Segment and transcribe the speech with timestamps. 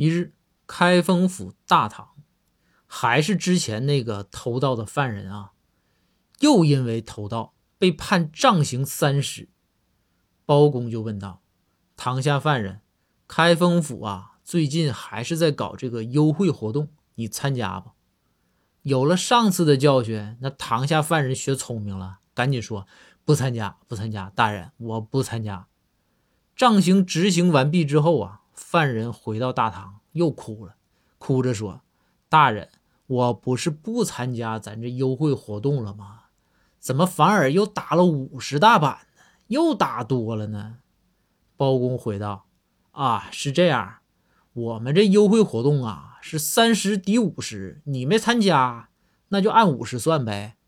[0.00, 0.32] 一日，
[0.66, 2.12] 开封府大堂，
[2.86, 5.52] 还是之前那个偷盗的犯人啊，
[6.38, 9.50] 又因为偷盗被判杖刑三十。
[10.46, 11.42] 包公就问道
[11.98, 12.80] ：“堂下犯人，
[13.28, 17.90] 开封府啊，最近还是在搞这个优惠活动，你参加不？”
[18.80, 22.86] 有了上次的教训，那堂下犯人学聪明了，赶紧说
[23.26, 25.68] ：“不参加，不参加，大人，我不参加。”
[26.56, 30.76] 杖刑执行完毕之后啊，犯人回到大堂又哭了，
[31.18, 31.82] 哭着说
[32.28, 32.68] ：“大人，
[33.06, 36.24] 我不是不参加咱这优惠活动了吗？
[36.78, 39.22] 怎么反而又打了五十大板呢？
[39.48, 40.78] 又打多了呢？”
[41.56, 42.46] 包公回道
[42.92, 43.98] ：“啊，是这样，
[44.52, 48.90] 我们这优惠活动啊。”是三十抵五十，你没参加，
[49.28, 50.58] 那就按五十算呗。